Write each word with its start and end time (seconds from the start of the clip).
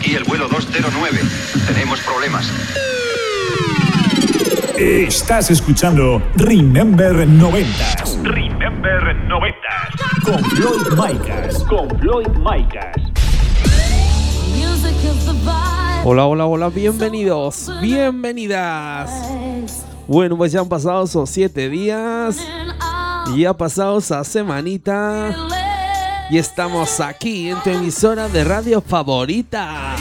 Aquí 0.00 0.14
el 0.14 0.24
vuelo 0.24 0.48
209. 0.48 1.20
Tenemos 1.66 2.00
problemas. 2.00 2.50
Estás 4.78 5.50
escuchando 5.50 6.22
Remember 6.36 7.28
90 7.28 7.68
Remember 8.22 9.14
90. 9.28 9.58
con 10.24 10.42
Floyd 10.42 10.86
Micas. 10.96 11.58
Con 11.64 11.90
Floyd 12.00 12.28
Micas. 12.28 12.96
Hola, 16.04 16.24
hola, 16.24 16.46
hola, 16.46 16.70
bienvenidos, 16.70 17.70
bienvenidas. 17.82 19.10
Bueno, 20.08 20.38
pues 20.38 20.50
ya 20.50 20.60
han 20.60 20.68
pasado 20.70 21.04
esos 21.04 21.28
siete 21.28 21.68
días 21.68 22.38
y 23.36 23.44
ha 23.44 23.52
pasado 23.52 23.98
esa 23.98 24.24
semanita 24.24 25.36
y 26.30 26.38
estamos 26.38 27.00
aquí 27.00 27.50
en 27.50 27.60
tu 27.62 27.70
emisora 27.70 28.28
de 28.28 28.44
radio 28.44 28.80
favorita. 28.80 29.96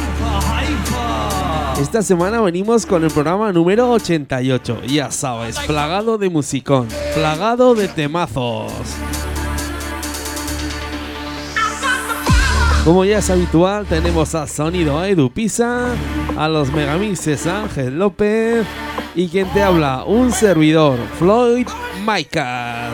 Esta 1.81 2.01
semana 2.03 2.39
venimos 2.41 2.85
con 2.85 3.03
el 3.03 3.09
programa 3.09 3.51
número 3.51 3.89
88, 3.91 4.81
ya 4.85 5.09
sabes, 5.11 5.57
plagado 5.59 6.17
de 6.17 6.29
musicón, 6.29 6.87
plagado 7.15 7.73
de 7.73 7.87
temazos. 7.87 8.71
Como 12.85 13.05
ya 13.05 13.19
es 13.19 13.29
habitual, 13.29 13.85
tenemos 13.85 14.35
a 14.35 14.45
Sonido 14.45 15.03
Edu 15.03 15.31
Pisa, 15.31 15.87
a 16.37 16.47
los 16.47 16.71
megamixes 16.71 17.47
Ángel 17.47 17.97
López 17.97 18.65
y 19.15 19.27
quien 19.27 19.47
te 19.51 19.63
habla, 19.63 20.03
un 20.05 20.31
servidor, 20.31 20.99
Floyd 21.17 21.67
Micas. 22.05 22.91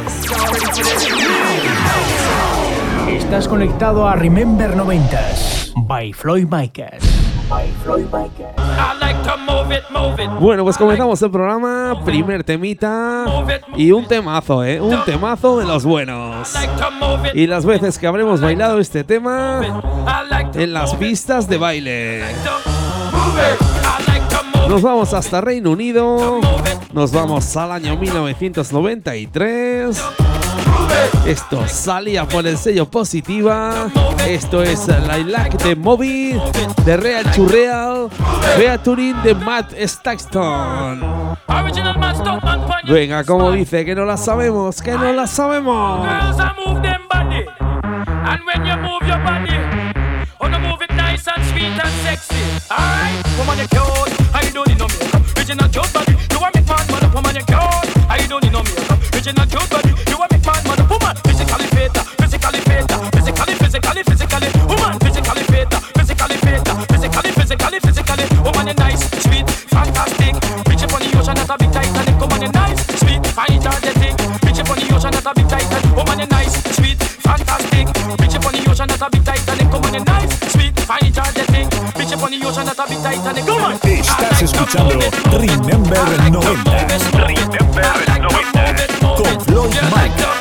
Estás 3.36 3.50
conectado 3.50 4.08
a 4.08 4.16
Remember 4.16 4.78
90s 4.78 5.74
by 5.76 6.14
Floyd 6.14 6.48
Micas. 6.50 7.04
Bueno, 10.40 10.64
pues 10.64 10.78
comenzamos 10.78 11.22
el 11.22 11.32
programa, 11.32 12.02
primer 12.06 12.46
temita 12.46 13.26
y 13.76 13.92
un 13.92 14.08
temazo, 14.08 14.64
¿eh? 14.64 14.80
Un 14.80 15.04
temazo 15.04 15.60
de 15.60 15.66
los 15.66 15.84
buenos. 15.84 16.54
Y 17.34 17.48
las 17.48 17.66
veces 17.66 18.00
que 18.00 18.08
habremos 18.08 18.40
bailado 18.40 18.80
este 18.80 19.04
tema 19.04 19.84
en 20.54 20.72
las 20.72 20.96
pistas 20.96 21.50
de 21.50 21.58
baile. 21.58 22.24
Nos 24.70 24.82
vamos 24.82 25.14
hasta 25.14 25.42
Reino 25.42 25.72
Unido, 25.72 26.40
nos 26.94 27.12
vamos 27.12 27.58
al 27.58 27.74
año 27.74 27.98
1993. 27.98 30.02
Esto 31.26 31.68
salía 31.68 32.28
por 32.28 32.46
el 32.46 32.58
sello 32.58 32.86
Positiva. 32.86 33.88
Esto 34.28 34.62
es 34.62 34.88
Lilac 34.88 35.62
de 35.64 35.76
Moby, 35.76 36.40
de 36.86 36.98
Real 36.98 37.32
to 37.32 37.48
Real, 37.48 38.10
featuring 38.58 39.22
de 39.24 39.36
Matt 39.36 39.74
Staxton. 39.86 41.36
Venga, 42.88 43.24
como 43.24 43.52
dice, 43.52 43.86
que 43.86 43.96
no 43.96 44.06
la 44.06 44.18
sabemos, 44.18 44.82
que 44.82 44.92
no 44.92 45.14
la 45.14 45.28
sabemos. 45.28 46.08
Original 55.46 55.70
cute 55.70 55.94
body. 55.94 56.14
You 56.32 56.40
want 56.40 56.56
me 56.56 56.62
man, 56.62 56.88
man, 56.90 57.14
woman, 57.14 57.36
you 57.36 57.46
cute. 57.46 58.10
I 58.10 58.26
don't 58.28 58.44
need 58.44 58.52
no 58.52 58.64
makeup. 58.64 58.98
Original 59.14 59.46
cute 59.46 59.70
body. 59.70 59.94
You 60.10 60.18
want 60.18 60.32
me 60.32 60.35
fantastic. 77.26 77.88
Bitch 78.22 78.36
up 78.36 78.46
on 78.46 78.54
the 78.54 78.70
ocean, 78.70 78.88
that's 78.88 79.02
a 79.02 79.10
big 79.10 79.24
Titanic. 79.26 79.72
Woman, 79.74 79.94
you 79.94 80.04
nice, 80.06 80.52
sweet, 80.54 80.80
fine. 80.82 81.12
Bitch 81.98 82.14
up 82.14 82.24
on 82.24 82.32
the 82.32 82.38
ocean, 82.46 82.66
that's 82.66 82.80
a 82.80 82.86
big 82.88 83.02
Titanic. 83.02 83.46
Woman, 83.46 83.80
Estás 83.82 84.42
escuchando 84.42 85.00
Remember 85.32 86.08
90 86.18 86.40
Remember 87.18 88.06
90. 88.08 88.36
con 89.18 89.42
Floyd. 89.42 90.35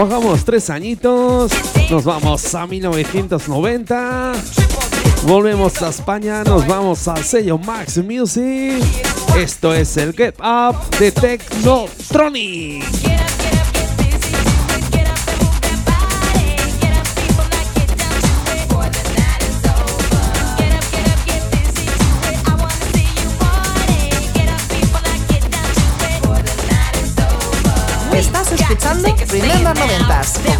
Bajamos 0.00 0.46
tres 0.46 0.70
añitos, 0.70 1.52
nos 1.90 2.04
vamos 2.04 2.54
a 2.54 2.66
1990, 2.66 4.32
volvemos 5.24 5.82
a 5.82 5.90
España, 5.90 6.42
nos 6.42 6.66
vamos 6.66 7.06
al 7.06 7.22
sello 7.22 7.58
Max 7.58 7.98
Music. 7.98 8.82
Esto 9.36 9.74
es 9.74 9.98
el 9.98 10.14
Get 10.14 10.36
Up 10.40 10.88
de 10.98 11.12
Technotronic. 11.12 13.29
podcast. 30.20 30.59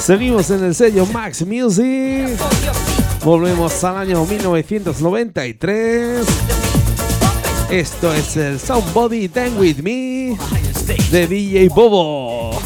Seguimos 0.00 0.50
en 0.50 0.64
el 0.64 0.74
sello 0.74 1.06
Max 1.06 1.46
Music. 1.46 2.28
Volvemos 3.22 3.84
al 3.84 3.98
año 3.98 4.24
1993. 4.24 6.26
Esto 7.70 8.14
es 8.14 8.36
el 8.38 8.58
Somebody 8.58 9.28
Dance 9.28 9.58
With 9.58 9.82
Me 9.82 10.38
de 11.10 11.26
DJ 11.26 11.68
Bobo. 11.68 12.58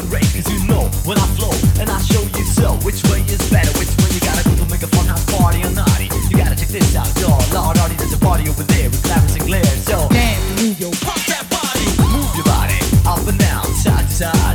Up 13.07 13.27
and 13.27 13.37
down, 13.37 13.63
side 13.75 14.07
to 14.07 14.11
side. 14.11 14.54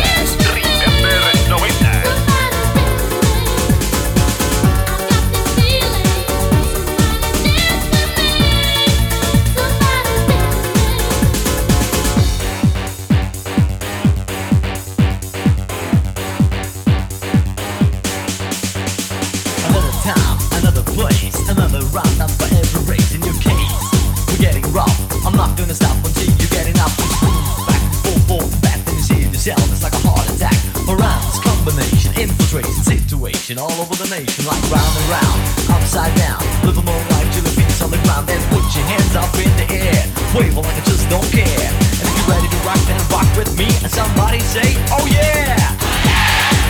sensation 33.51 33.59
all 33.59 33.81
over 33.81 33.95
the 33.95 34.09
nation 34.09 34.45
Like 34.45 34.61
round 34.71 34.93
and 34.97 35.07
round, 35.09 35.39
upside 35.69 36.15
down 36.15 36.39
Live 36.63 36.77
a 36.77 36.83
more 36.83 37.03
life 37.11 37.29
to 37.35 37.41
the 37.41 37.53
beats 37.55 37.81
on 37.81 37.91
the 37.91 37.97
ground 38.03 38.27
Then 38.27 38.39
put 38.49 38.63
your 38.75 38.85
hands 38.85 39.15
up 39.15 39.33
in 39.35 39.51
the 39.57 39.67
air 39.73 40.03
Wave 40.35 40.55
like 40.55 40.65
I 40.65 40.83
just 40.85 41.09
don't 41.09 41.29
care 41.31 41.67
And 41.67 42.05
if 42.07 42.13
you're 42.17 42.29
ready 42.29 42.47
to 42.47 42.59
rock, 42.65 42.79
then 42.87 42.99
rock 43.11 43.27
with 43.35 43.51
me 43.57 43.67
And 43.83 43.91
somebody 43.91 44.39
say, 44.39 44.75
oh 44.91 45.05
yeah! 45.07 45.55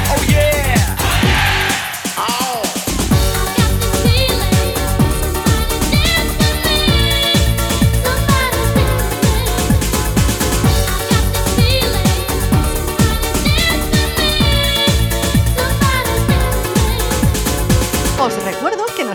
Oh 0.10 0.24
yeah! 0.30 0.48
Oh 0.50 1.22
yeah! 1.24 1.31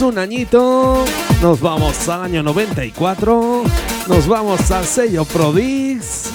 Un 0.00 0.16
añito, 0.16 1.04
nos 1.42 1.60
vamos 1.60 2.08
al 2.08 2.22
año 2.22 2.42
94, 2.44 3.64
nos 4.06 4.28
vamos 4.28 4.70
al 4.70 4.84
sello 4.84 5.24
Prodix. 5.24 6.30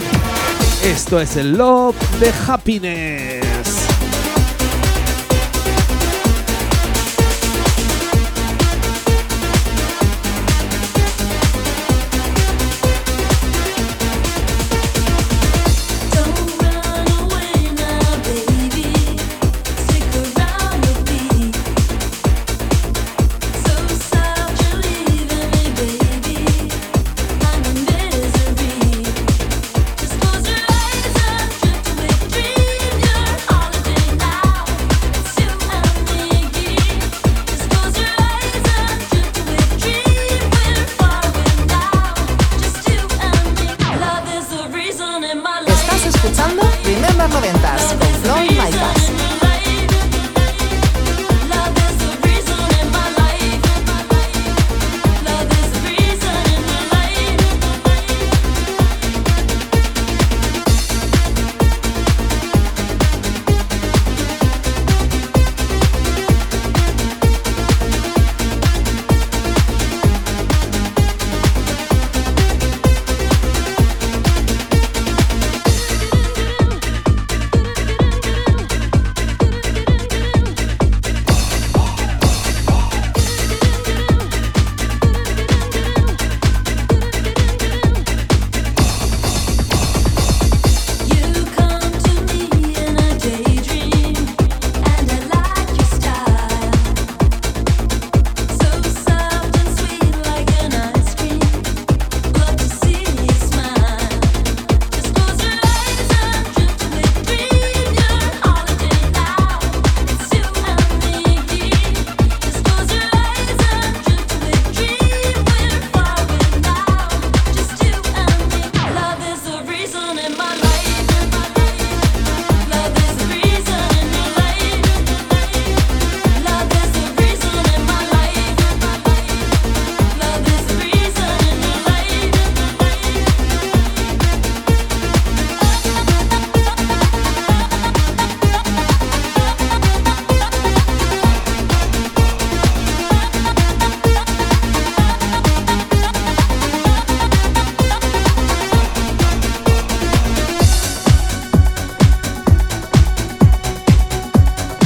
Esto 0.84 1.22
es 1.22 1.38
el 1.38 1.54
Love 1.58 1.96
de 2.20 2.34
Happiness. 2.46 3.43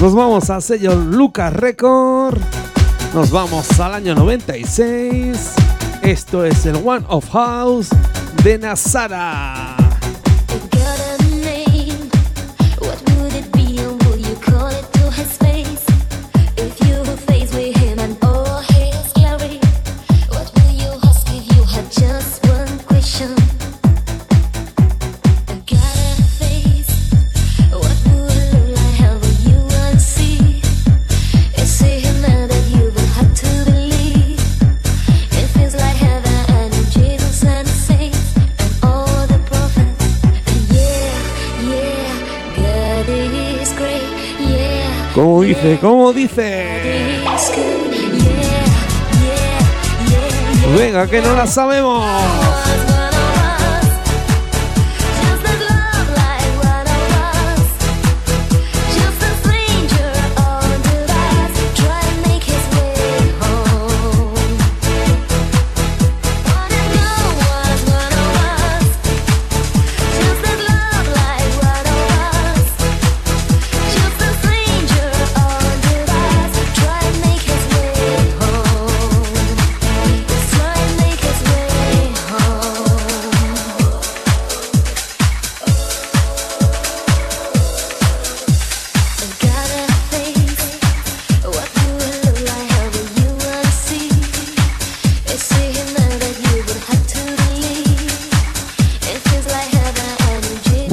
Nos 0.07 0.15
vamos 0.15 0.49
al 0.49 0.61
sello 0.61 0.95
Lucas 0.95 1.51
Record. 1.51 2.39
Nos 3.13 3.29
vamos 3.29 3.77
al 3.77 3.93
año 3.93 4.15
96. 4.15 5.37
Esto 6.01 6.45
es 6.45 6.65
el 6.65 6.77
One 6.77 7.03
of 7.09 7.29
House 7.29 7.89
de 8.41 8.57
Nazara. 8.57 9.76
¿Cómo 45.17 45.41
dice? 45.41 45.79
¿Cómo 45.81 46.13
dice? 46.13 47.23
Venga, 50.77 51.07
que 51.07 51.21
no 51.21 51.33
la 51.33 51.47
sabemos. 51.47 52.05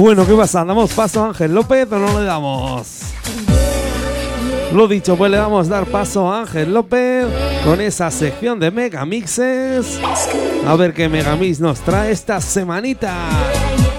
Bueno, 0.04 0.26
¿qué 0.26 0.34
pasa? 0.34 0.62
¿Damos 0.66 0.92
paso 0.92 1.24
a 1.24 1.28
Ángel 1.28 1.54
López 1.54 1.90
o 1.90 1.98
no 1.98 2.20
le 2.20 2.26
damos? 2.26 3.04
Lo 4.74 4.86
dicho, 4.86 5.16
pues 5.16 5.30
le 5.30 5.38
damos 5.38 5.66
dar 5.66 5.86
paso 5.86 6.30
a 6.30 6.40
Ángel 6.40 6.74
López 6.74 7.24
con 7.64 7.80
esa 7.80 8.10
sección 8.10 8.60
de 8.60 8.70
Megamixes. 8.70 9.98
A 10.66 10.76
ver 10.76 10.92
qué 10.92 11.08
Megamix 11.08 11.58
nos 11.58 11.80
trae 11.80 12.12
esta 12.12 12.38
semanita. 12.42 13.14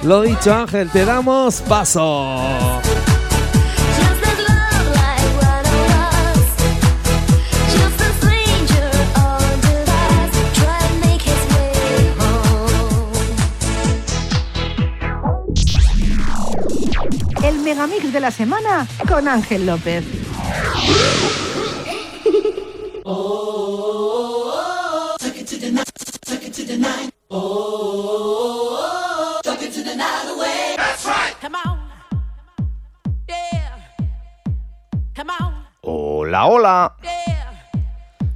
Lo 0.04 0.22
dicho, 0.22 0.54
Ángel, 0.54 0.92
te 0.92 1.06
damos 1.06 1.62
paso. 1.62 2.84
De 18.16 18.22
la 18.22 18.32
semana 18.32 18.88
con 19.10 19.28
Ángel 19.28 19.66
López. 19.66 20.06
Hola, 35.82 36.46
hola. 36.46 36.96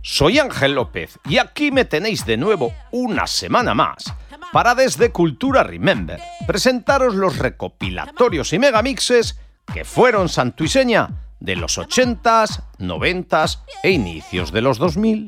Soy 0.02 0.40
Ángel 0.40 0.76
López 0.76 1.18
y 1.30 1.38
aquí 1.38 1.72
me 1.72 1.86
tenéis 1.86 2.26
de 2.26 2.36
nuevo 2.36 2.74
una 2.92 3.28
semana 3.28 3.74
más 3.74 4.14
para 4.52 4.76
desde 4.76 5.12
Cultura 5.12 5.64
Remember 5.64 6.20
presentaros 6.46 7.16
los 7.16 7.38
recopilatorios 7.38 8.52
y 8.52 8.60
megamixes 8.60 9.40
que 9.74 9.86
fueron 9.86 10.30
santuiseña 10.30 11.10
de 11.40 11.56
los 11.56 11.78
80s, 11.78 12.64
90s 12.80 13.60
e 13.84 13.92
inicios 13.92 14.52
de 14.52 14.62
los 14.62 14.78
2000. 14.78 15.28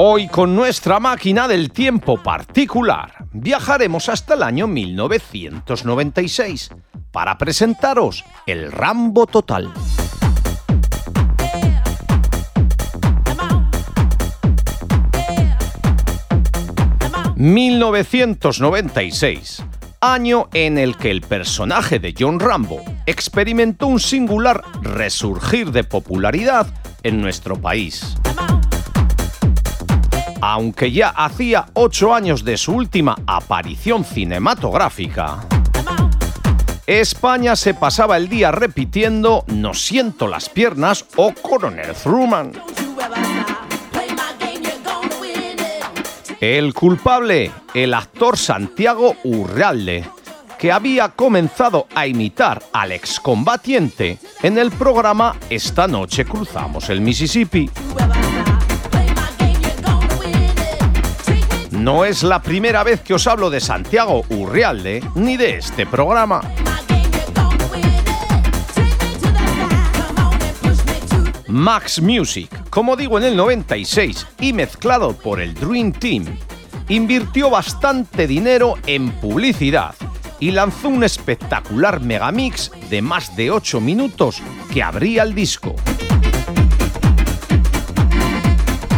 Hoy 0.00 0.28
con 0.28 0.54
nuestra 0.54 1.00
máquina 1.00 1.48
del 1.48 1.72
tiempo 1.72 2.22
particular 2.22 3.24
viajaremos 3.32 4.08
hasta 4.08 4.34
el 4.34 4.44
año 4.44 4.68
1996 4.68 6.70
para 7.10 7.36
presentaros 7.36 8.24
el 8.46 8.70
Rambo 8.70 9.26
Total. 9.26 9.72
1996, 17.38 19.64
año 20.00 20.48
en 20.54 20.76
el 20.76 20.96
que 20.96 21.12
el 21.12 21.20
personaje 21.20 22.00
de 22.00 22.12
John 22.18 22.40
Rambo 22.40 22.82
experimentó 23.06 23.86
un 23.86 24.00
singular 24.00 24.64
resurgir 24.82 25.70
de 25.70 25.84
popularidad 25.84 26.66
en 27.04 27.20
nuestro 27.20 27.54
país. 27.54 28.16
Aunque 30.40 30.90
ya 30.90 31.10
hacía 31.10 31.66
ocho 31.74 32.12
años 32.12 32.42
de 32.42 32.56
su 32.56 32.72
última 32.72 33.14
aparición 33.28 34.04
cinematográfica, 34.04 35.46
España 36.88 37.54
se 37.54 37.72
pasaba 37.72 38.16
el 38.16 38.28
día 38.28 38.50
repitiendo 38.50 39.44
No 39.46 39.74
siento 39.74 40.26
las 40.26 40.48
piernas 40.48 41.04
o 41.14 41.32
Coronel 41.34 41.94
Truman. 42.02 42.50
El 46.40 46.72
culpable, 46.72 47.50
el 47.74 47.94
actor 47.94 48.38
Santiago 48.38 49.16
Urralde, 49.24 50.04
que 50.56 50.70
había 50.70 51.08
comenzado 51.08 51.88
a 51.96 52.06
imitar 52.06 52.62
al 52.72 52.92
excombatiente 52.92 54.18
en 54.42 54.56
el 54.56 54.70
programa 54.70 55.34
Esta 55.50 55.88
noche 55.88 56.24
cruzamos 56.24 56.90
el 56.90 57.00
Mississippi. 57.00 57.68
No 61.72 62.04
es 62.04 62.22
la 62.22 62.40
primera 62.40 62.84
vez 62.84 63.00
que 63.00 63.14
os 63.14 63.26
hablo 63.26 63.50
de 63.50 63.60
Santiago 63.60 64.22
Urrialde 64.28 65.02
ni 65.16 65.36
de 65.36 65.56
este 65.56 65.86
programa. 65.86 66.40
Max 71.48 72.02
Music, 72.02 72.50
como 72.68 72.94
digo 72.94 73.16
en 73.16 73.24
el 73.24 73.36
96 73.36 74.26
y 74.40 74.52
mezclado 74.52 75.14
por 75.14 75.40
el 75.40 75.54
Dream 75.54 75.92
Team, 75.92 76.26
invirtió 76.90 77.48
bastante 77.48 78.26
dinero 78.26 78.74
en 78.86 79.10
publicidad 79.12 79.94
y 80.40 80.50
lanzó 80.50 80.90
un 80.90 81.04
espectacular 81.04 82.00
megamix 82.00 82.70
de 82.90 83.00
más 83.00 83.34
de 83.34 83.50
8 83.50 83.80
minutos 83.80 84.42
que 84.72 84.82
abría 84.82 85.22
el 85.22 85.34
disco. 85.34 85.74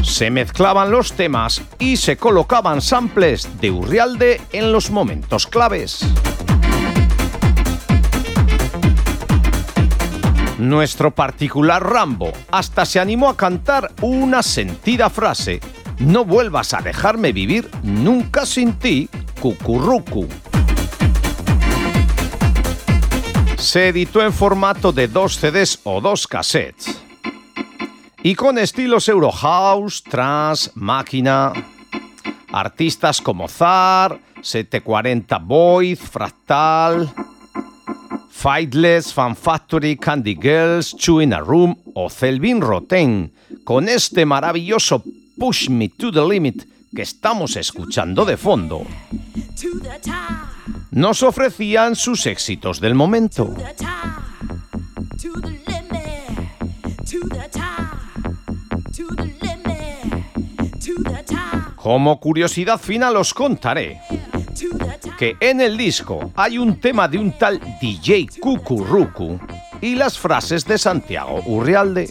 Se 0.03 0.29
mezclaban 0.31 0.91
los 0.91 1.13
temas 1.13 1.63
y 1.79 1.99
se 1.99 2.17
colocaban 2.17 2.81
samples 2.81 3.61
de 3.61 3.71
Urrialde 3.71 4.41
en 4.53 4.73
los 4.73 4.91
momentos 4.91 5.47
claves. 5.47 6.05
Nuestro 10.61 11.11
particular 11.15 11.83
Rambo 11.83 12.33
hasta 12.51 12.85
se 12.85 13.01
animó 13.01 13.31
a 13.31 13.37
cantar 13.37 13.95
una 14.03 14.43
sentida 14.43 15.09
frase, 15.09 15.59
no 16.01 16.27
vuelvas 16.27 16.75
a 16.75 16.83
dejarme 16.83 17.33
vivir 17.33 17.71
nunca 17.83 18.45
sin 18.45 18.75
ti, 18.75 19.09
cucurrucu. 19.41 20.29
Se 23.57 23.89
editó 23.89 24.23
en 24.23 24.35
formato 24.35 24.93
de 24.93 25.09
dos 25.09 25.39
CDs 25.39 25.81
o 25.85 26.03
dos 26.03 26.27
cassettes. 26.27 26.95
Y 28.23 28.35
con 28.35 28.59
estilos 28.59 29.09
Eurohouse, 29.09 30.03
Trans, 30.03 30.73
Máquina, 30.75 31.55
artistas 32.53 33.23
como 33.23 33.49
Zar, 33.49 34.21
740 34.43 35.39
Void, 35.39 35.97
Fractal, 35.97 37.11
Fightless, 38.31 39.13
Fan 39.13 39.37
Factory, 39.37 39.97
Candy 39.97 40.35
Girls, 40.41 40.95
Chew 40.97 41.21
in 41.21 41.35
a 41.35 41.41
Room 41.41 41.77
o 41.95 42.09
Celvin 42.09 42.61
Roten, 42.61 43.33
con 43.65 43.89
este 43.89 44.25
maravilloso 44.25 45.03
Push 45.37 45.69
Me 45.69 45.89
to 45.89 46.11
the 46.11 46.27
Limit 46.27 46.65
que 46.95 47.03
estamos 47.03 47.57
escuchando 47.57 48.25
de 48.25 48.37
fondo. 48.37 48.87
Nos 50.93 51.23
ofrecían 51.23 51.97
sus 51.97 52.27
éxitos 52.27 52.81
del 52.81 52.95
momento. 52.95 53.55
Como 61.77 62.21
curiosidad 62.21 62.79
final 62.79 63.17
os 63.17 63.35
contaré 63.35 64.01
que 65.21 65.37
en 65.39 65.61
el 65.61 65.77
disco 65.77 66.33
hay 66.35 66.57
un 66.57 66.81
tema 66.81 67.07
de 67.07 67.19
un 67.19 67.33
tal 67.33 67.61
DJ 67.79 68.27
Cucurrucu 68.41 69.39
y 69.83 69.95
las 69.95 70.19
frases 70.19 70.65
de 70.65 70.79
Santiago 70.79 71.43
Urrialde. 71.45 72.09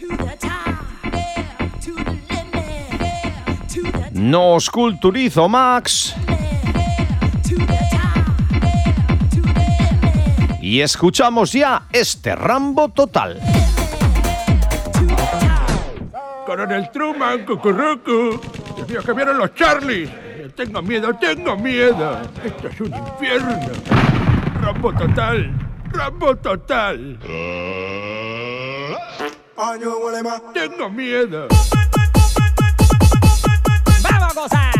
No 4.11 4.53
os 4.53 4.69
culturizo, 4.69 5.49
Max. 5.49 6.13
Y 10.61 10.81
escuchamos 10.81 11.51
ya 11.51 11.87
este 11.91 12.35
Rambo 12.35 12.89
total. 12.89 13.41
Coronel 16.45 16.91
Truman, 16.91 17.43
cucurrucu. 17.43 18.39
Dios 18.75 18.87
mío, 18.87 19.01
que 19.03 19.13
vieron 19.13 19.39
los 19.39 19.55
Charlies. 19.55 20.28
Tengo 20.59 20.81
miedo, 20.81 21.13
tengo 21.13 21.55
miedo. 21.55 22.19
Esto 22.43 22.67
es 22.67 22.81
un 22.81 22.93
infierno. 22.93 23.57
Rambo 24.61 24.91
total. 24.93 25.53
Rambo 25.93 26.35
total. 26.35 27.17
Tengo 30.53 30.89
miedo. 30.89 31.47
¡Vamos 34.03 34.21
a 34.21 34.33
gozar! 34.33 34.73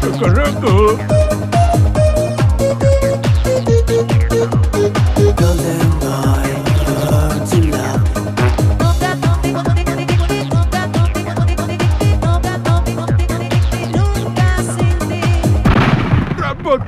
Cucurrucu. 0.00 1.59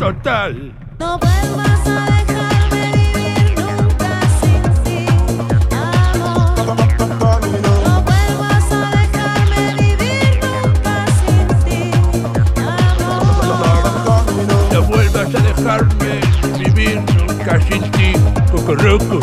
Total. 0.02 0.74
No 0.98 1.16
vuelvas 1.16 1.86
a 1.86 2.00
dejarme 2.10 2.90
vivir 2.90 3.54
nunca 3.56 4.10
sin 4.40 4.62
ti, 4.82 5.06
amor. 5.70 6.58
No 7.84 8.02
vuelvas 8.02 8.72
a 8.72 8.90
dejarme 8.98 9.62
vivir 9.78 10.40
nunca 10.42 11.06
sin 11.20 11.46
ti, 11.64 11.82
amor. 12.56 14.24
No 14.72 14.82
vuelvas 14.82 15.30
a 15.36 15.38
dejarme 15.38 16.12
vivir 16.58 16.96
nunca 17.16 17.60
sin 17.60 17.82
ti, 17.92 18.08
cucurrucu. 18.50 19.20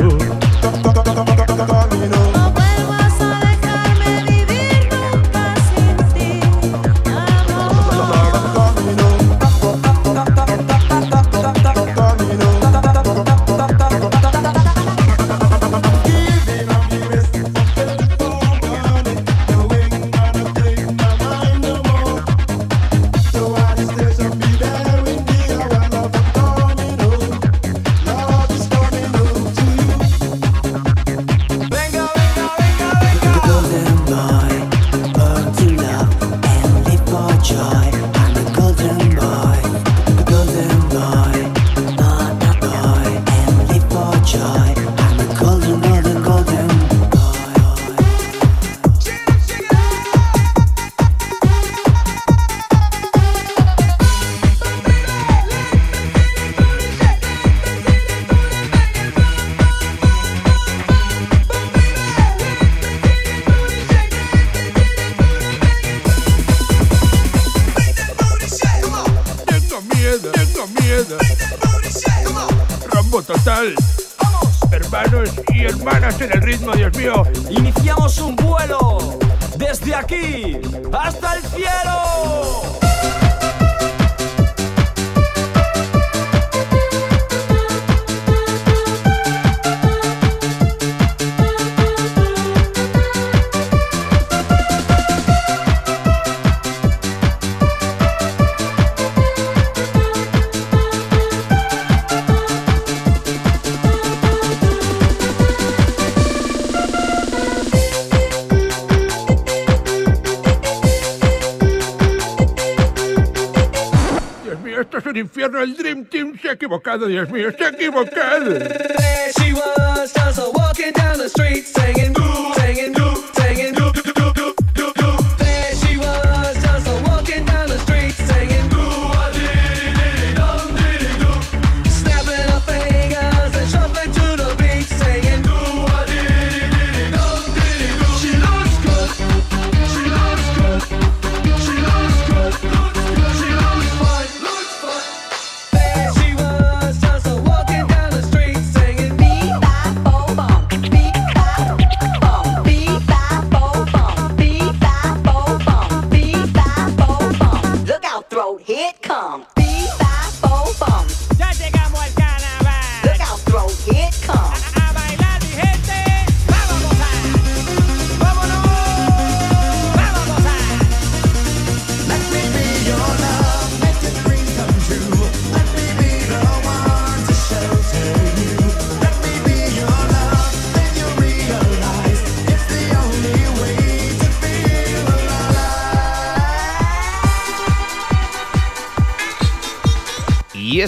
Ha 116.49 116.53
equivocado, 116.53 117.05
Dios 117.05 117.29
mío, 117.29 117.51
ha 117.63 117.67
equivocado. 117.67 118.57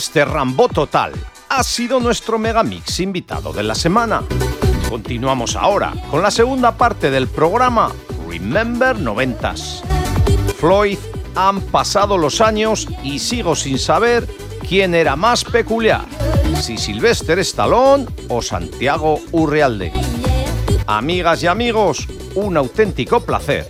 Este 0.02 0.26
Rambo 0.26 0.68
Total 0.68 1.14
ha 1.50 1.62
sido 1.62 2.00
nuestro 2.00 2.40
Megamix 2.40 3.00
invitado 3.02 3.54
de 3.54 3.62
la 3.62 3.76
semana. 3.76 4.24
Continuamos 4.90 5.56
ahora 5.56 5.94
con 6.10 6.24
la 6.24 6.32
segunda 6.32 6.76
parte 6.76 7.12
del 7.12 7.28
programa 7.28 7.92
Remember 8.28 8.98
Noventas. 8.98 9.84
Floyd 10.58 10.98
han 11.36 11.62
pasado 11.62 12.18
los 12.18 12.42
años 12.42 12.88
y 13.04 13.20
sigo 13.20 13.56
sin 13.56 13.78
saber 13.78 14.28
quién 14.68 14.96
era 14.96 15.16
más 15.16 15.44
peculiar, 15.44 16.06
si 16.60 16.80
Sylvester 16.80 17.38
Stallone 17.38 18.08
o 18.28 18.42
Santiago 18.42 19.20
Urrealde. 19.32 19.94
Amigas 20.88 21.44
y 21.44 21.48
amigos, 21.48 22.08
un 22.34 22.58
auténtico 22.58 23.22
placer. 23.22 23.68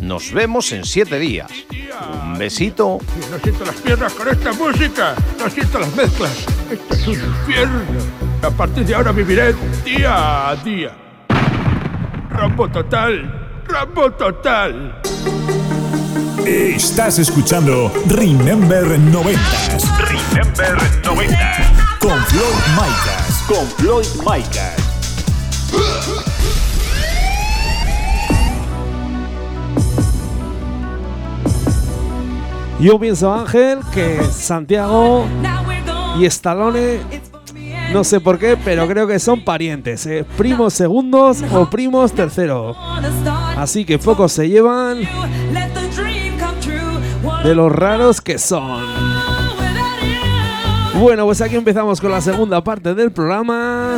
Nos 0.00 0.32
vemos 0.32 0.70
en 0.70 0.84
siete 0.84 1.18
días. 1.18 1.50
Un 2.32 2.38
besito. 2.38 2.98
No 3.30 3.38
siento 3.38 3.64
las 3.66 3.74
piernas 3.76 4.14
con 4.14 4.26
esta 4.26 4.52
música. 4.54 5.14
No 5.38 5.50
siento 5.50 5.78
las 5.78 5.94
mezclas. 5.94 6.46
Esto 6.70 6.94
es 6.94 7.06
un 7.06 7.14
infierno. 7.14 7.80
A 8.40 8.50
partir 8.50 8.86
de 8.86 8.94
ahora 8.94 9.12
viviré 9.12 9.54
día 9.84 10.48
a 10.48 10.56
día. 10.56 10.96
Rambo 12.30 12.68
total. 12.70 13.62
Rambo 13.68 14.10
total. 14.12 14.98
Estás 16.46 17.18
escuchando 17.18 17.92
Remember 18.06 18.82
90s. 18.82 19.98
Remember 19.98 21.04
90. 21.04 21.98
Con 22.00 22.18
Floyd 22.24 22.62
Micas. 22.76 23.44
Con 23.46 23.66
Floyd 23.76 24.06
Micas. 24.24 24.82
Yo 32.82 32.98
pienso, 32.98 33.32
Ángel, 33.32 33.78
que 33.94 34.24
Santiago 34.24 35.24
y 36.18 36.26
Stallone, 36.26 36.98
no 37.92 38.02
sé 38.02 38.18
por 38.18 38.40
qué, 38.40 38.56
pero 38.56 38.88
creo 38.88 39.06
que 39.06 39.20
son 39.20 39.44
parientes, 39.44 40.04
¿eh? 40.06 40.24
primos 40.36 40.74
segundos 40.74 41.44
o 41.52 41.70
primos 41.70 42.12
terceros. 42.12 42.76
Así 43.56 43.84
que 43.84 44.00
pocos 44.00 44.32
se 44.32 44.48
llevan 44.48 44.98
de 47.44 47.54
los 47.54 47.70
raros 47.70 48.20
que 48.20 48.36
son. 48.36 48.84
Bueno, 50.98 51.24
pues 51.24 51.40
aquí 51.40 51.54
empezamos 51.54 52.00
con 52.00 52.10
la 52.10 52.20
segunda 52.20 52.64
parte 52.64 52.94
del 52.94 53.12
programa. 53.12 53.96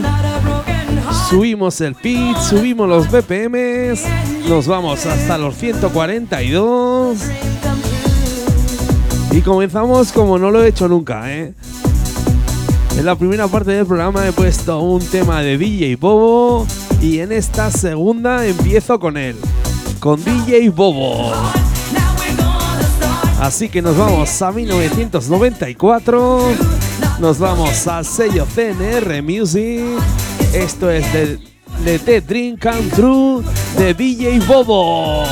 Subimos 1.31 1.81
el 1.81 1.95
pitch, 1.95 2.37
subimos 2.37 2.87
los 2.87 3.11
BPMs, 3.11 4.05
nos 4.47 4.67
vamos 4.67 5.07
hasta 5.07 5.39
los 5.39 5.57
142. 5.57 7.54
Y 9.35 9.43
comenzamos 9.43 10.13
como 10.13 10.39
no 10.39 10.53
lo 10.53 10.63
he 10.63 10.69
hecho 10.69 10.87
nunca, 10.87 11.29
¿eh? 11.33 11.53
En 12.97 13.05
la 13.05 13.17
primera 13.17 13.49
parte 13.49 13.73
del 13.73 13.85
programa 13.85 14.25
he 14.29 14.31
puesto 14.31 14.79
un 14.79 15.05
tema 15.05 15.43
de 15.43 15.59
DJ 15.59 15.97
Bobo 15.97 16.65
y 17.01 17.19
en 17.19 17.33
esta 17.33 17.69
segunda 17.73 18.47
empiezo 18.47 19.01
con 19.01 19.17
él, 19.17 19.35
con 19.99 20.23
DJ 20.23 20.71
Bobo. 20.71 21.33
Así 23.41 23.69
que 23.69 23.83
nos 23.83 23.99
vamos 23.99 24.41
a 24.41 24.53
1994, 24.53 26.41
nos 27.19 27.39
vamos 27.41 27.89
al 27.89 28.05
sello 28.05 28.47
CNR 28.47 29.21
Music, 29.21 29.83
esto 30.53 30.89
es 30.89 31.13
de, 31.13 31.41
de 31.85 31.99
The 31.99 32.21
Dream 32.21 32.57
Come 32.57 32.89
True 32.95 33.43
de 33.77 33.95
DJ 33.95 34.39
Bobo. 34.47 35.25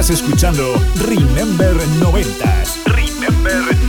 Estás 0.00 0.22
escuchando 0.22 0.82
Remember 0.96 1.76
90s. 2.00 2.82
Remember 2.86 3.79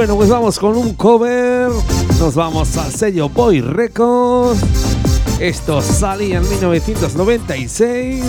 Bueno, 0.00 0.16
pues 0.16 0.30
vamos 0.30 0.58
con 0.58 0.78
un 0.78 0.94
cover. 0.94 1.70
Nos 2.18 2.34
vamos 2.34 2.74
al 2.78 2.90
sello 2.90 3.28
Boy 3.28 3.60
Records. 3.60 4.58
Esto 5.38 5.82
salía 5.82 6.38
en 6.38 6.48
1996. 6.48 8.24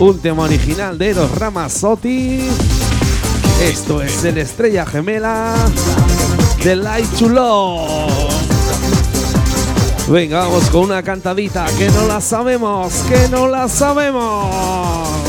Un 0.00 0.18
tema 0.18 0.42
original 0.42 0.98
de 0.98 1.14
los 1.14 1.32
Ramazotti. 1.38 2.40
Esto 3.62 4.02
es 4.02 4.24
el 4.24 4.38
estrella 4.38 4.84
gemela 4.84 5.54
de 6.64 6.74
Light 6.74 7.08
to 7.16 7.28
Love. 7.28 8.34
Venga, 10.08 10.40
vamos 10.40 10.64
con 10.70 10.86
una 10.86 11.04
cantadita 11.04 11.66
que 11.78 11.88
no 11.90 12.08
la 12.08 12.20
sabemos, 12.20 12.92
que 13.08 13.28
no 13.28 13.46
la 13.46 13.68
sabemos. 13.68 15.21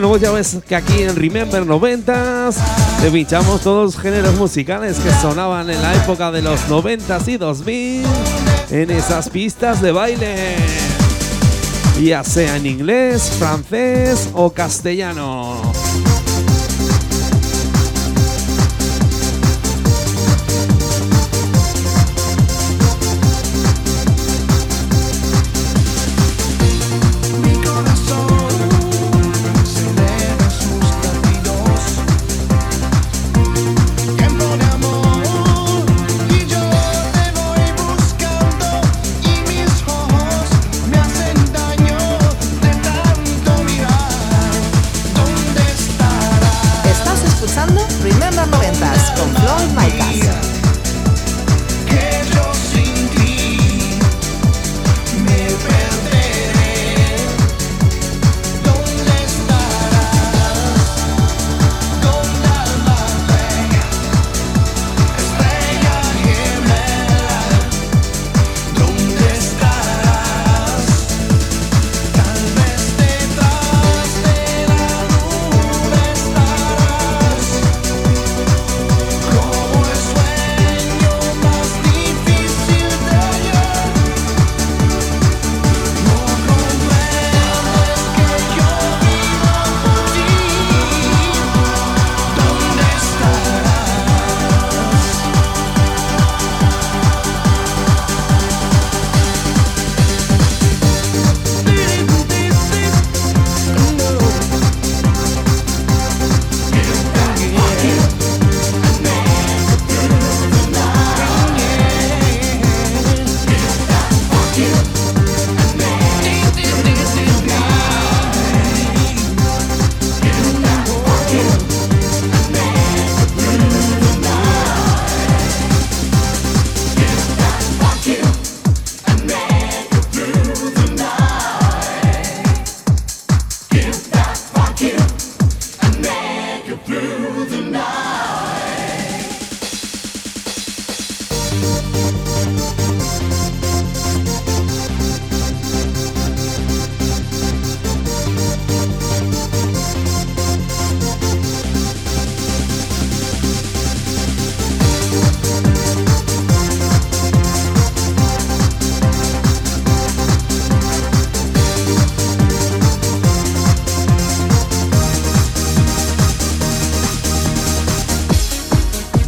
bueno, 0.00 0.16
ya 0.16 0.30
ves 0.30 0.56
que 0.66 0.74
aquí 0.74 1.02
en 1.02 1.14
Remember 1.14 1.62
90s 1.62 2.54
te 3.02 3.10
pinchamos 3.10 3.60
todos 3.60 3.94
los 3.94 4.02
géneros 4.02 4.34
musicales 4.36 4.98
que 4.98 5.10
sonaban 5.20 5.68
en 5.68 5.82
la 5.82 5.94
época 5.94 6.30
de 6.30 6.40
los 6.40 6.68
90 6.68 7.18
y 7.26 7.36
2000 7.36 8.06
en 8.70 8.90
esas 8.90 9.28
pistas 9.28 9.82
de 9.82 9.92
baile. 9.92 10.56
Ya 12.02 12.24
sea 12.24 12.56
en 12.56 12.64
inglés, 12.64 13.30
francés 13.38 14.30
o 14.32 14.50
castellano. 14.50 15.69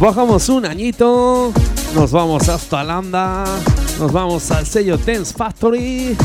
Bajamos 0.03 0.49
un 0.49 0.65
añito, 0.65 1.53
nos 1.95 2.11
vamos 2.11 2.49
hasta 2.49 2.81
Holanda, 2.81 3.45
nos 4.01 4.11
vamos 4.11 4.51
al 4.51 4.65
sello 4.65 4.97
Dance 4.97 5.33
Factory. 5.33 6.17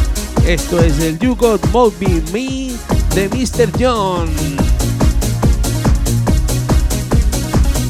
Esto 0.45 0.81
es 0.81 0.99
el 0.99 1.17
You 1.21 1.37
Got 1.37 1.65
Moby 1.71 2.21
Me 2.33 2.73
de 3.15 3.29
Mr. 3.29 3.71
John. 3.79 4.29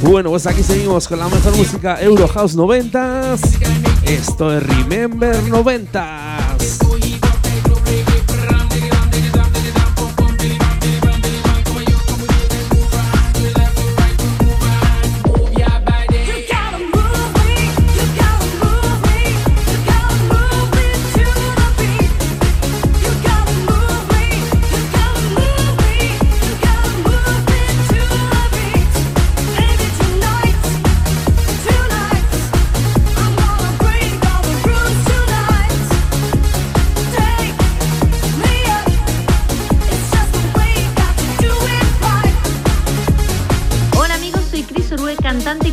Bueno, 0.02 0.28
pues 0.28 0.46
aquí 0.46 0.62
seguimos 0.62 1.08
con 1.08 1.20
la 1.20 1.28
mejor 1.28 1.56
música 1.56 1.98
Euro 2.02 2.28
House 2.28 2.54
90s. 2.54 3.40
Esto 4.04 4.54
es 4.54 4.62
Remember 4.64 5.42
90s. 5.44 6.37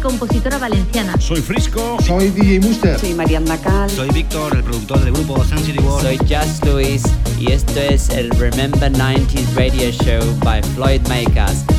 Compositora 0.05 0.59
valenciana. 0.59 1.15
Soy 1.19 1.41
Frisco. 1.41 1.97
Soy 2.05 2.29
DJ 2.29 2.59
Muster. 2.59 2.99
Soy 2.99 3.15
Mariana 3.15 3.57
Cal. 3.57 3.89
Soy 3.89 4.07
Víctor, 4.09 4.55
el 4.55 4.63
productor 4.63 5.03
del 5.03 5.13
grupo 5.13 5.43
Sun 5.43 5.57
City 5.57 5.79
World. 5.79 6.03
Soy 6.03 6.17
Just 6.29 6.63
Luis 6.63 7.01
y 7.39 7.51
esto 7.51 7.79
es 7.79 8.09
el 8.09 8.29
Remember 8.31 8.91
90s 8.91 9.55
Radio 9.55 9.89
Show 9.89 10.21
by 10.43 10.61
Floyd 10.75 11.01
Makers. 11.07 11.74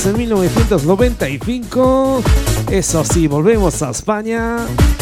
Seguimos 0.00 0.06
en 0.06 0.16
1995. 0.16 2.22
Eso 2.70 3.04
sí, 3.04 3.26
volvemos 3.26 3.82
a 3.82 3.90
España. 3.90 4.56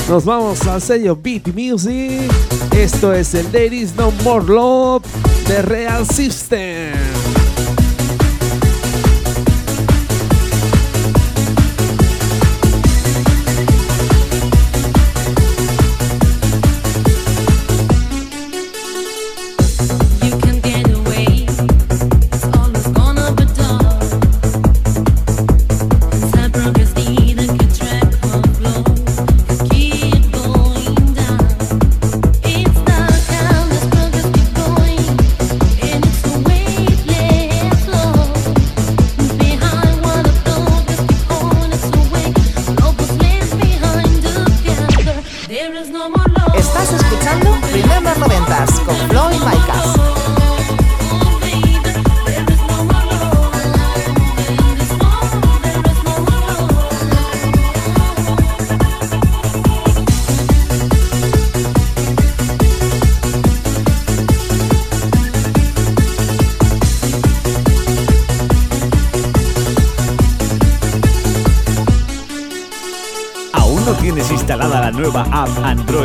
Nos 0.09 0.25
vamos 0.25 0.67
al 0.67 0.83
sello 0.83 1.15
Beat 1.15 1.55
Music. 1.55 2.29
Esto 2.77 3.13
es 3.13 3.33
el 3.35 3.73
Is 3.73 3.95
No 3.95 4.11
More 4.25 4.45
Love 4.45 5.05
de 5.47 5.63
Real 5.63 6.05
System. 6.07 6.98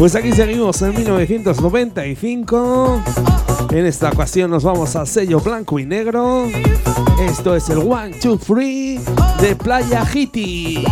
Pues 0.00 0.14
aquí 0.14 0.32
seguimos 0.32 0.80
en 0.80 0.94
1995. 0.94 3.02
En 3.70 3.84
esta 3.84 4.08
ocasión 4.08 4.50
nos 4.50 4.64
vamos 4.64 4.96
al 4.96 5.06
sello 5.06 5.40
blanco 5.40 5.78
y 5.78 5.84
negro. 5.84 6.46
Esto 7.20 7.54
es 7.54 7.68
el 7.68 7.80
One, 7.80 8.18
Two, 8.18 8.38
Three 8.38 8.98
de 9.42 9.54
Playa 9.56 10.02
Hiti. 10.10 10.86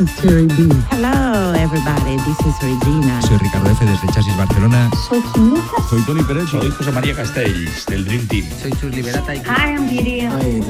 This 0.00 0.10
is 0.10 0.16
Terry 0.20 0.46
B. 0.46 0.68
Hello 0.90 1.52
everybody, 1.52 2.16
this 2.16 2.40
is 2.46 2.54
Regina. 2.62 3.20
Soy 3.22 3.36
Ricardo 3.36 3.70
F. 3.70 3.84
desde 3.84 4.06
Chasis 4.08 4.36
Barcelona. 4.36 4.90
Soy 5.08 5.22
Chimita. 5.32 5.88
Soy 5.88 6.02
Tony 6.02 6.22
Pérez. 6.22 6.48
Soy 6.48 6.70
José 6.70 6.92
María 6.92 7.14
Castells, 7.14 7.86
del 7.86 8.04
Dream 8.04 8.26
Team. 8.28 8.46
Soy 8.62 8.72
Chus 8.72 8.94
Liberata. 8.94 9.32
Hi, 9.32 9.74
I'm 9.74 9.88
Gideon. 9.88 10.64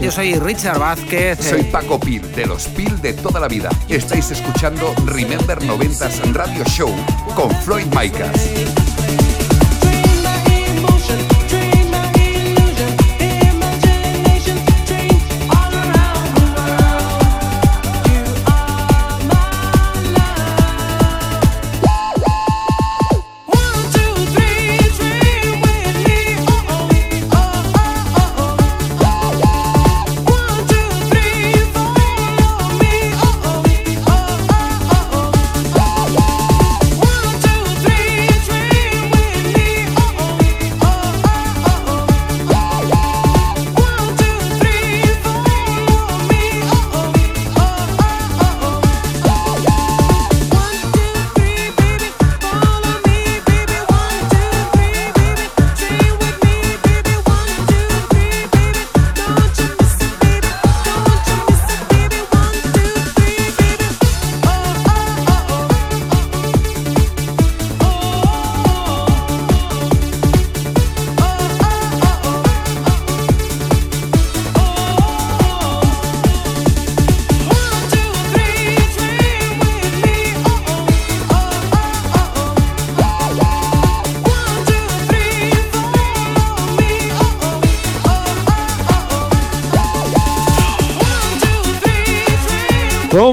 Yo 0.00 0.10
soy 0.10 0.34
Richard 0.38 0.78
Vázquez. 0.78 1.38
Soy 1.40 1.64
Paco 1.64 2.00
Pil, 2.00 2.22
de 2.34 2.46
los 2.46 2.66
Pil 2.68 3.00
de 3.02 3.12
toda 3.12 3.40
la 3.40 3.48
vida. 3.48 3.68
Estáis 3.88 4.30
escuchando 4.30 4.94
Remember 5.06 5.58
90s 5.60 6.32
Radio 6.32 6.64
Show 6.64 6.94
con 7.34 7.50
Floyd 7.62 7.86
Micas. 7.94 8.93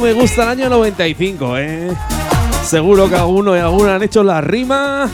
Me 0.02 0.14
gusta 0.14 0.44
el 0.44 0.50
año 0.50 0.70
95, 0.70 1.58
¿eh? 1.58 1.92
Seguro 2.66 3.08
que 3.08 3.16
alguno 3.16 3.56
y 3.56 3.60
alguna 3.60 3.96
han 3.96 4.04
hecho 4.04 4.24
la 4.24 4.42
rima. 4.42 5.10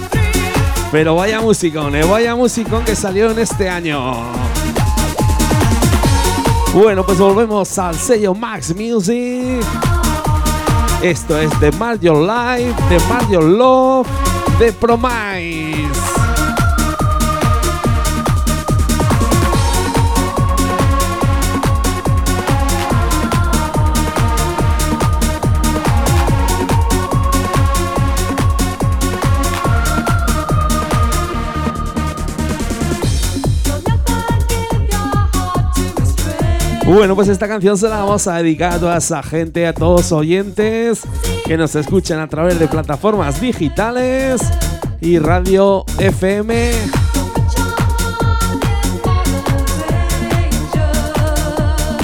Pero 0.92 1.16
vaya 1.16 1.42
musicón, 1.42 1.96
¿eh? 1.96 2.04
Vaya 2.06 2.36
musicón 2.36 2.86
que 2.86 2.96
salió 2.96 3.30
en 3.32 3.40
este 3.40 3.70
año. 3.70 4.16
Bueno, 6.74 7.06
pues 7.06 7.18
volvemos 7.18 7.78
al 7.78 7.96
sello 7.96 8.34
Max 8.34 8.74
Music. 8.76 9.66
Esto 11.02 11.38
es 11.38 11.50
The 11.60 11.72
Mark 11.74 12.00
Your 12.02 12.18
Life, 12.18 12.74
The 12.88 13.00
Mark 13.10 13.30
Your 13.30 13.44
Love, 13.44 14.08
The 14.60 14.72
Promise. 14.72 15.97
Bueno, 36.88 37.16
pues 37.16 37.28
esta 37.28 37.50
canción 37.50 37.78
se 37.78 37.90
la 37.90 37.98
vamos 37.98 38.28
a 38.28 38.38
dedicar 38.38 38.72
a 38.72 38.80
toda 38.80 38.98
esa 38.98 39.22
gente, 39.22 39.68
a 39.68 39.74
todos 39.74 40.14
oyentes 40.14 41.02
que 41.46 41.58
nos 41.58 41.76
escuchan 41.76 42.22
a 42.22 42.30
través 42.30 42.58
de 42.60 42.68
plataformas 42.70 43.42
digitales 43.42 44.42
y 45.02 45.20
radio 45.20 45.84
FM. 46.00 46.72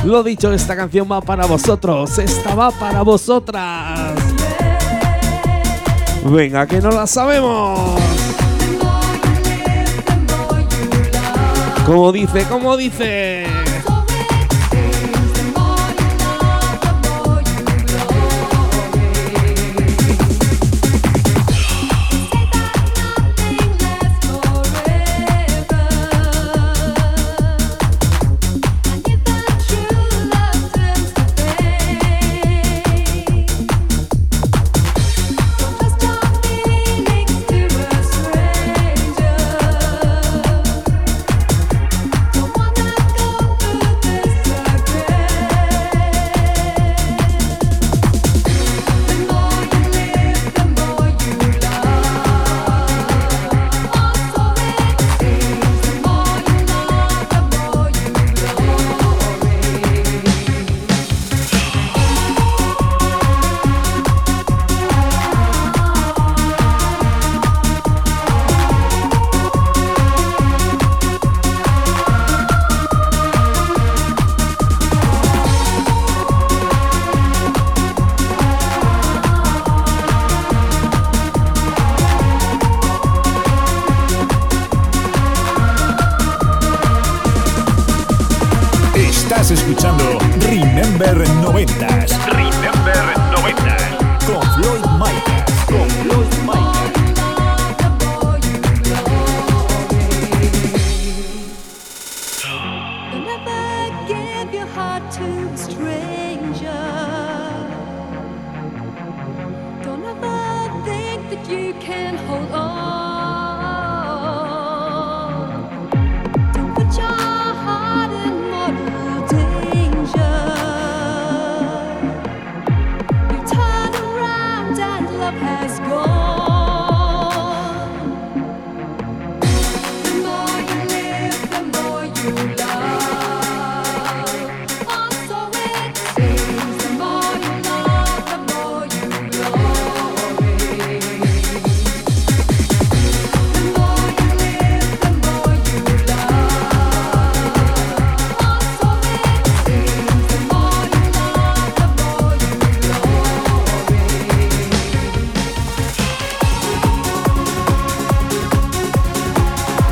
Lo 0.03 0.21
dicho, 0.21 0.51
esta 0.51 0.75
canción 0.75 1.07
va 1.09 1.21
para 1.21 1.45
vosotros, 1.45 2.19
esta 2.19 2.53
va 2.53 2.69
para 2.71 3.03
vosotras. 3.03 4.11
Venga, 6.25 6.67
que 6.67 6.81
no 6.81 6.91
la 6.91 7.07
sabemos. 7.07 8.01
Como 11.85 12.11
dice, 12.11 12.43
como 12.49 12.75
dice. 12.75 13.62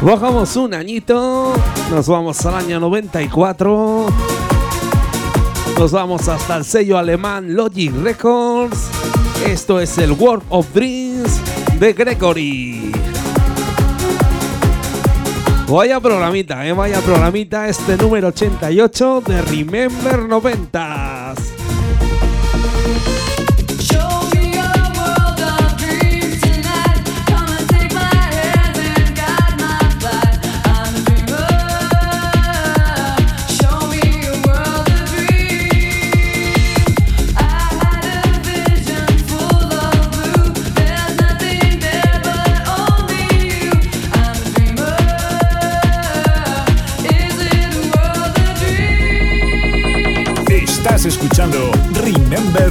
Bajamos 0.01 0.55
un 0.55 0.73
añito, 0.73 1.53
nos 1.91 2.07
vamos 2.07 2.43
al 2.47 2.55
año 2.55 2.79
94. 2.79 4.07
Nos 5.77 5.91
vamos 5.91 6.27
hasta 6.27 6.57
el 6.57 6.65
sello 6.65 6.97
alemán 6.97 7.55
Logic 7.55 7.93
Records. 8.01 8.87
Esto 9.45 9.79
es 9.79 9.99
el 9.99 10.13
World 10.13 10.43
of 10.49 10.73
Dreams 10.73 11.39
de 11.79 11.93
Gregory. 11.93 12.91
Vaya 15.67 15.99
programita, 15.99 16.65
eh, 16.65 16.73
vaya 16.73 16.99
programita 17.01 17.67
este 17.67 17.95
número 17.95 18.29
88 18.29 19.21
de 19.27 19.41
Remember 19.43 20.19
90s. 20.21 21.60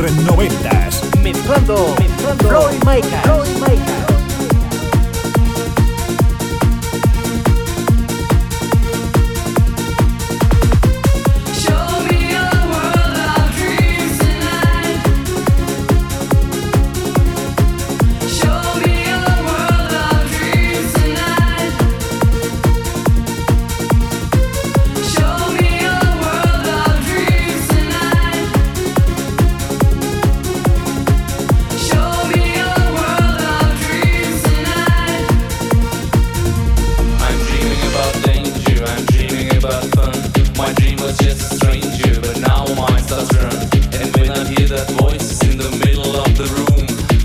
90s. 0.09 1.21
Mezclando, 1.23 1.95
mezclando 1.99 2.49
Micas. 2.87 3.23
Floyd 3.23 3.69
Micas. 3.69 4.00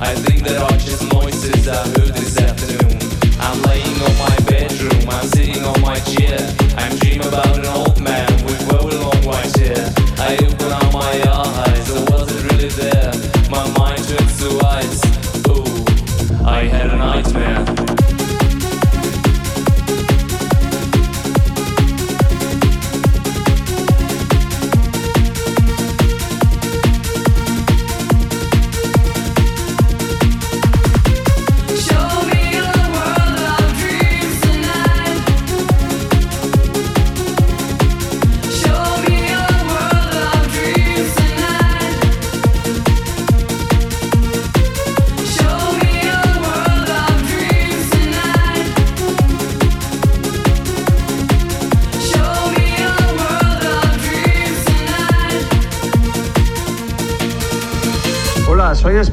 I 0.02 0.14
think 0.14 0.44
there 0.44 0.62
are 0.62 0.78
just 0.78 1.12
noises 1.14 1.68
I 1.68 1.78
heard 1.88 2.14
this 2.14 2.38
afternoon. 2.38 3.00
I'm 3.40 3.62
laying 3.64 3.96
on 4.02 4.18
my 4.18 4.36
bedroom, 4.46 5.10
I'm 5.10 5.26
sitting 5.28 5.64
on 5.64 5.80
my 5.80 5.96
chair. 6.00 6.38
I'm 6.76 6.98
dreaming 6.98 7.28
about 7.28 7.58
an 7.58 7.66
old 7.66 8.02
man 8.02 8.30
with 8.44 8.60
very 8.70 8.96
long 8.98 9.24
white 9.24 9.56
hair. 9.58 9.94
I 10.20 10.36
open 10.36 10.72
up 10.72 10.92
my 10.92 11.14
eyes, 11.32 11.92
I 11.92 12.12
wasn't 12.12 12.52
really 12.52 12.70
there. 12.70 13.14
My 13.50 13.66
mind 13.78 14.04
turns 14.04 14.38
to 14.40 14.60
ice. 14.68 15.02
Ooh, 15.48 16.46
I 16.46 16.64
had 16.66 16.92
a 16.92 16.98
nightmare. 16.98 17.95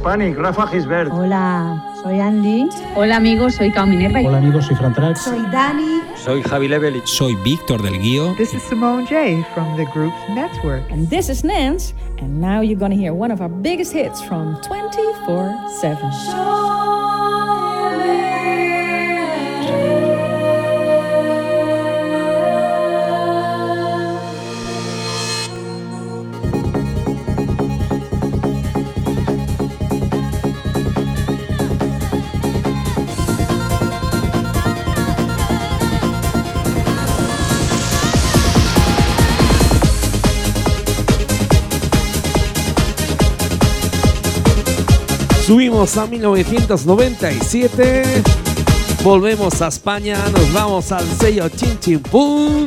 Hispanic, 0.03 0.37
Rafa 0.37 0.67
Gisbert. 0.67 1.09
Hola, 1.13 1.81
soy 2.03 2.19
Andy. 2.19 2.69
Hola 2.97 3.19
amigos, 3.19 3.55
soy 3.55 3.71
Cao 3.71 3.87
Minerva. 3.87 4.19
Hola 4.19 4.39
amigos, 4.39 4.67
soy 4.67 4.75
Fran 4.75 4.93
Trax. 4.93 5.19
Soy 5.19 5.39
Dani. 5.53 6.03
Soy 6.17 6.43
Javi 6.43 6.67
Levelich. 6.67 7.07
Soy 7.07 7.37
Víctor 7.45 7.81
del 7.81 8.01
Guío. 8.01 8.37
This 8.37 8.53
is 8.53 8.65
Simone 8.65 9.07
J 9.07 9.45
from 9.55 9.77
the 9.77 9.85
group 9.93 10.13
Network. 10.31 10.83
And 10.91 11.09
this 11.09 11.29
is 11.29 11.45
Nance, 11.45 11.95
and 12.19 12.41
now 12.41 12.63
you're 12.63 12.81
gonna 12.81 12.97
hear 12.97 13.15
one 13.15 13.31
of 13.31 13.41
our 13.41 13.49
biggest 13.49 13.93
hits 13.93 14.21
from 14.21 14.61
24 14.63 15.55
Subimos 45.53 45.99
a 45.99 46.07
1997. 46.07 48.23
Volvemos 49.05 49.61
a 49.61 49.69
España. 49.69 50.17
Nos 50.33 50.51
vamos 50.51 50.91
al 50.93 51.07
sello 51.07 51.47
Chin 51.51 51.79
Chin 51.79 52.01
Pum. 52.01 52.65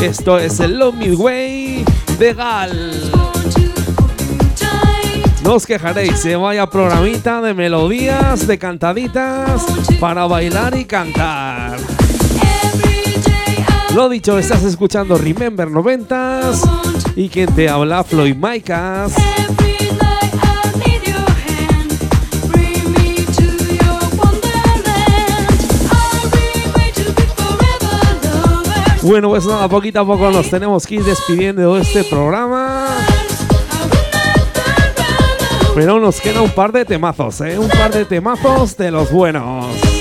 Esto 0.00 0.38
es 0.38 0.60
el 0.60 0.78
Love 0.78 0.94
Me 0.94 1.14
Way 1.14 1.84
de 2.18 2.32
Gal. 2.32 3.12
No 5.42 5.56
os 5.56 5.66
quejaréis, 5.66 6.20
se 6.20 6.36
vaya 6.36 6.70
programita 6.70 7.42
de 7.42 7.52
melodías, 7.52 8.46
de 8.46 8.58
cantaditas 8.58 9.66
para 10.00 10.24
bailar 10.24 10.74
y 10.74 10.86
cantar. 10.86 11.76
Lo 13.94 14.08
dicho, 14.08 14.36
estás 14.38 14.64
escuchando 14.64 15.16
Remember 15.16 15.68
90s 15.68 17.12
y 17.14 17.28
quien 17.28 17.54
te 17.54 17.68
habla 17.68 18.02
Floyd 18.02 18.34
Micas. 18.34 19.14
Bueno, 29.02 29.28
pues 29.28 29.46
nada, 29.46 29.68
poquito 29.68 30.00
a 30.00 30.06
poco 30.06 30.28
nos 30.32 30.50
tenemos 30.50 30.86
que 30.88 30.96
ir 30.96 31.04
despidiendo 31.04 31.74
de 31.74 31.82
este 31.82 32.02
programa. 32.02 32.88
Pero 35.76 36.00
nos 36.00 36.20
queda 36.20 36.40
un 36.40 36.50
par 36.50 36.72
de 36.72 36.84
temazos, 36.84 37.40
¿eh? 37.42 37.58
Un 37.60 37.68
par 37.68 37.92
de 37.92 38.04
temazos 38.04 38.76
de 38.76 38.90
los 38.90 39.12
buenos. 39.12 39.93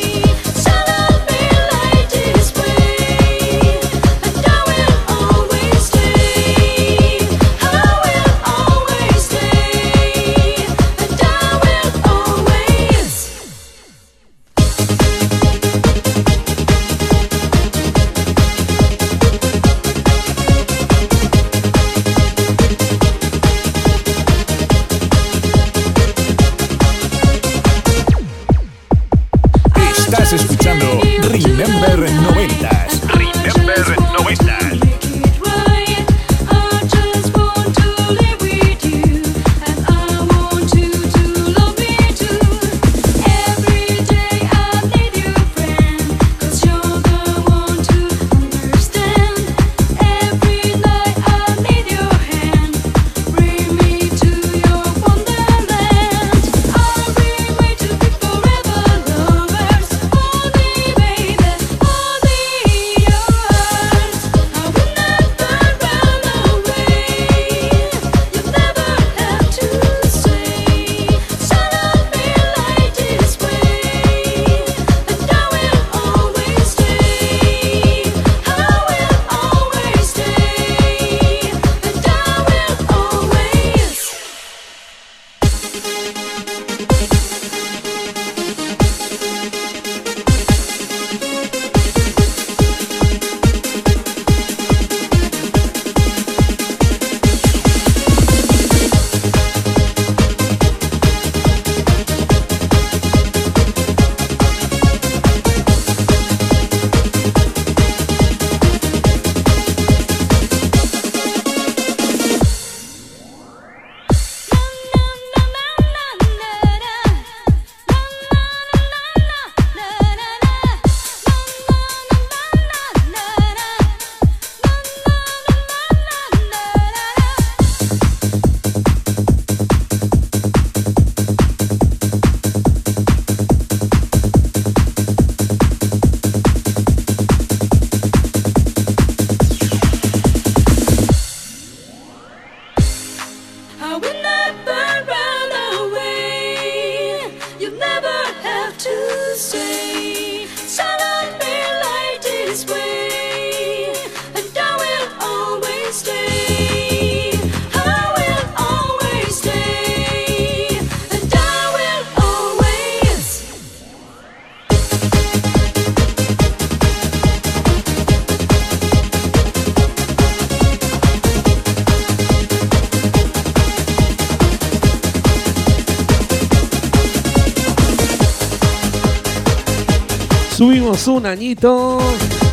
Un 181.05 181.25
añito, 181.25 181.99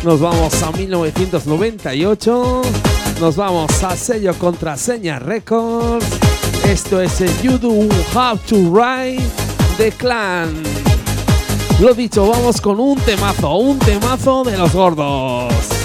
nos 0.03 0.19
vamos 0.19 0.61
a 0.61 0.71
1998, 0.71 2.61
nos 3.21 3.35
vamos 3.37 3.83
a 3.83 3.95
sello 3.95 4.33
contraseña 4.33 5.19
Records. 5.19 6.05
Esto 6.65 6.99
es 6.99 7.21
el 7.21 7.41
You 7.41 7.57
Do 7.57 7.87
Have 8.13 8.41
to 8.49 8.57
Ride 8.57 9.23
de 9.77 9.91
Clan. 9.93 10.51
Lo 11.79 11.93
dicho, 11.93 12.27
vamos 12.27 12.59
con 12.59 12.79
un 12.81 12.99
temazo, 12.99 13.55
un 13.55 13.79
temazo 13.79 14.43
de 14.43 14.57
los 14.57 14.73
gordos. 14.73 15.80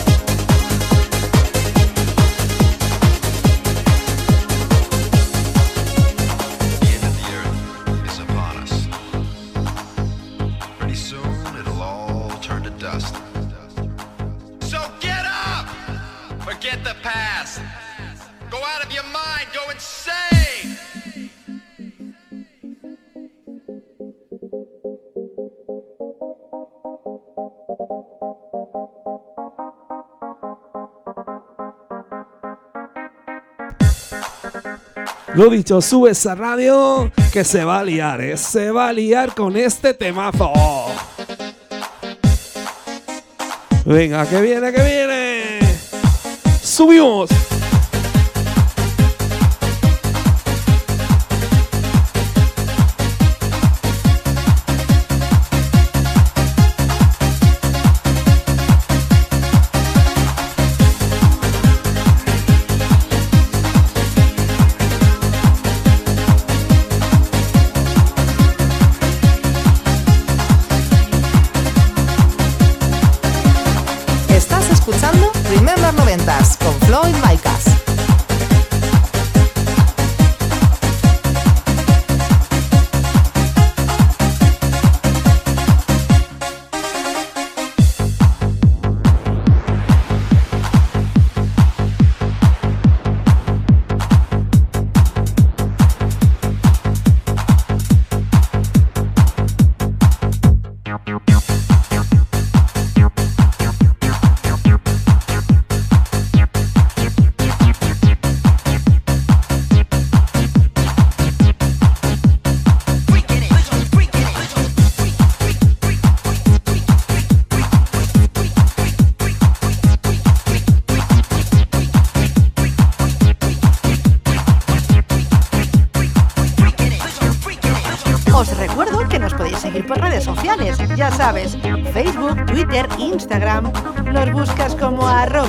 Lo 35.36 35.50
dicho, 35.50 35.82
sube 35.82 36.12
esa 36.12 36.34
radio 36.34 37.12
que 37.30 37.44
se 37.44 37.62
va 37.62 37.80
a 37.80 37.84
liar, 37.84 38.22
¿eh? 38.22 38.38
Se 38.38 38.70
va 38.70 38.88
a 38.88 38.92
liar 38.94 39.34
con 39.34 39.54
este 39.54 39.92
temazo. 39.92 40.50
Venga, 43.84 44.26
que 44.26 44.40
viene, 44.40 44.72
que 44.72 44.82
viene. 44.82 45.58
Subimos. 46.62 47.28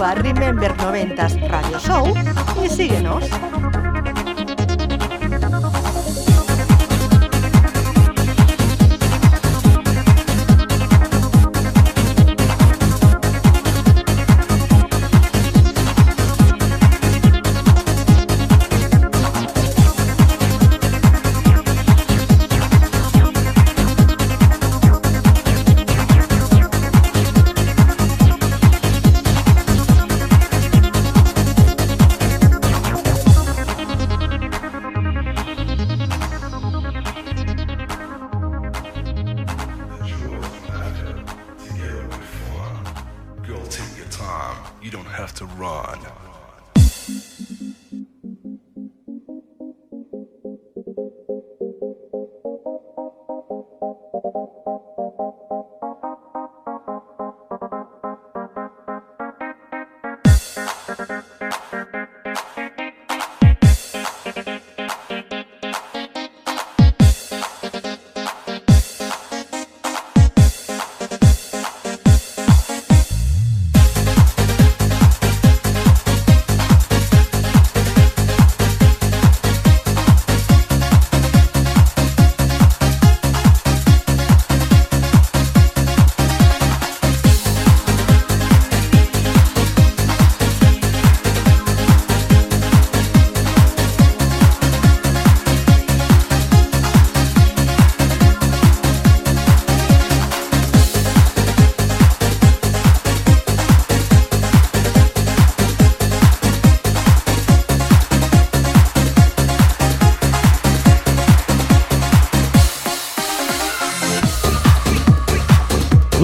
Arroba 0.08 0.16
Remember90s 0.16 1.40
Radio 1.50 1.80
Show 1.80 2.14
y 2.64 2.70
síguenos. 2.70 3.26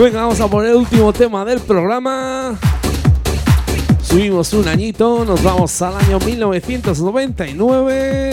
Venga, 0.03 0.21
vamos 0.23 0.41
a 0.41 0.49
poner 0.49 0.71
el 0.71 0.75
último 0.75 1.13
tema 1.13 1.45
del 1.45 1.61
programa. 1.61 2.59
Subimos 4.01 4.51
un 4.51 4.67
añito, 4.67 5.23
nos 5.23 5.41
vamos 5.41 5.81
al 5.81 5.95
año 5.95 6.19
1999. 6.19 8.31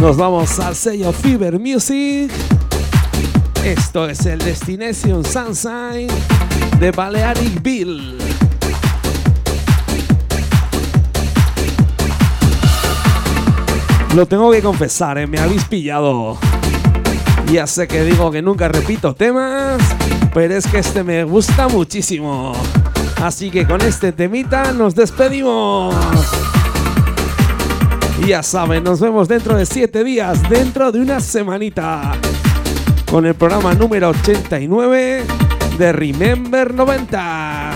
Nos 0.00 0.16
vamos 0.16 0.58
al 0.60 0.74
sello 0.74 1.12
Fever 1.12 1.60
Music. 1.60 2.32
Esto 3.62 4.08
es 4.08 4.24
el 4.24 4.38
Destination 4.38 5.22
Sunshine 5.22 6.08
de 6.80 6.90
Balearic 6.90 7.62
Bill. 7.62 8.16
Lo 14.16 14.24
tengo 14.24 14.50
que 14.52 14.62
confesar, 14.62 15.18
¿eh? 15.18 15.26
me 15.26 15.38
habéis 15.38 15.64
pillado. 15.64 16.38
Ya 17.52 17.66
sé 17.66 17.88
que 17.88 18.04
digo 18.04 18.30
que 18.30 18.42
nunca 18.42 18.68
repito 18.68 19.14
temas, 19.14 19.80
pero 20.34 20.54
es 20.54 20.66
que 20.66 20.78
este 20.78 21.02
me 21.02 21.24
gusta 21.24 21.66
muchísimo. 21.68 22.52
Así 23.22 23.50
que 23.50 23.66
con 23.66 23.80
este 23.80 24.12
temita 24.12 24.72
nos 24.72 24.94
despedimos. 24.94 25.94
Ya 28.26 28.42
saben, 28.42 28.84
nos 28.84 29.00
vemos 29.00 29.28
dentro 29.28 29.56
de 29.56 29.64
7 29.64 30.04
días, 30.04 30.46
dentro 30.50 30.92
de 30.92 31.00
una 31.00 31.20
semanita, 31.20 32.12
con 33.10 33.24
el 33.24 33.34
programa 33.34 33.72
número 33.72 34.10
89 34.10 35.24
de 35.78 35.92
Remember 35.92 36.74
90s. 36.74 37.67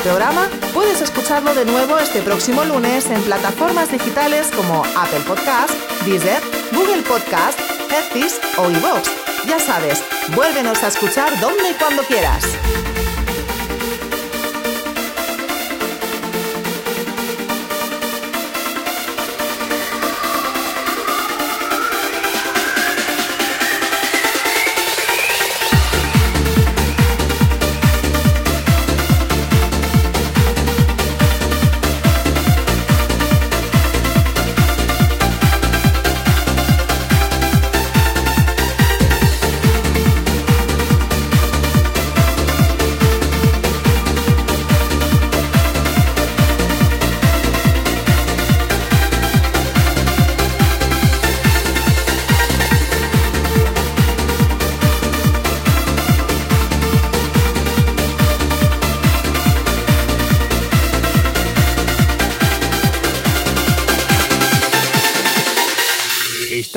Te 0.00 0.08
ha 0.08 0.12
gustado 0.12 0.32
el 0.32 0.48
programa, 0.48 0.48
puedes 0.72 1.00
escucharlo 1.00 1.54
de 1.54 1.64
nuevo 1.64 1.98
este 1.98 2.22
próximo 2.22 2.64
lunes 2.64 3.06
en 3.10 3.22
plataformas 3.22 3.90
digitales 3.90 4.50
como 4.54 4.84
Apple 4.96 5.20
Podcast, 5.26 5.72
Deezer, 6.04 6.42
Google 6.72 7.02
Podcast, 7.02 7.58
Hertis 7.90 8.40
o 8.56 8.70
iVoox. 8.70 9.10
Ya 9.46 9.58
sabes, 9.58 10.02
vuélvenos 10.34 10.82
a 10.82 10.88
escuchar 10.88 11.38
donde 11.40 11.70
y 11.70 11.74
cuando 11.74 12.02
quieras. 12.04 12.44